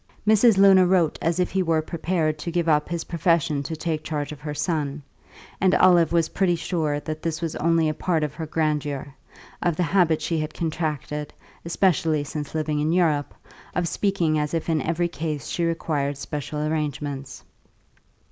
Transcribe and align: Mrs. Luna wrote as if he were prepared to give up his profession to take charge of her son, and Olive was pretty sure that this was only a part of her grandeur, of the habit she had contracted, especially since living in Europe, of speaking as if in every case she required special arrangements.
Mrs. 0.27 0.57
Luna 0.57 0.87
wrote 0.87 1.19
as 1.21 1.39
if 1.39 1.51
he 1.51 1.61
were 1.61 1.83
prepared 1.83 2.39
to 2.39 2.49
give 2.51 2.67
up 2.67 2.89
his 2.89 3.03
profession 3.03 3.61
to 3.61 3.75
take 3.75 4.03
charge 4.03 4.31
of 4.31 4.39
her 4.41 4.55
son, 4.55 5.03
and 5.61 5.75
Olive 5.75 6.11
was 6.11 6.29
pretty 6.29 6.55
sure 6.55 6.99
that 7.01 7.21
this 7.21 7.39
was 7.39 7.55
only 7.57 7.87
a 7.87 7.93
part 7.93 8.23
of 8.23 8.33
her 8.33 8.47
grandeur, 8.47 9.13
of 9.61 9.75
the 9.75 9.83
habit 9.83 10.19
she 10.19 10.39
had 10.39 10.55
contracted, 10.55 11.31
especially 11.65 12.23
since 12.23 12.55
living 12.55 12.79
in 12.79 12.91
Europe, 12.91 13.35
of 13.75 13.87
speaking 13.87 14.39
as 14.39 14.55
if 14.55 14.69
in 14.69 14.81
every 14.81 15.07
case 15.07 15.45
she 15.49 15.63
required 15.65 16.17
special 16.17 16.63
arrangements. 16.65 17.43